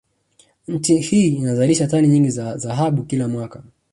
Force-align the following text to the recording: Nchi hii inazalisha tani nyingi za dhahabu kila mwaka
Nchi 0.67 0.97
hii 0.97 1.27
inazalisha 1.27 1.87
tani 1.87 2.07
nyingi 2.07 2.29
za 2.29 2.55
dhahabu 2.55 3.03
kila 3.03 3.27
mwaka 3.27 3.63